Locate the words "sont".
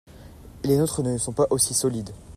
1.19-1.31